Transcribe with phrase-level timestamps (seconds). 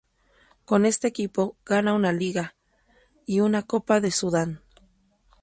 [0.65, 2.55] Con este equipo gana una Liga
[3.27, 4.63] y una Copa de Sudán.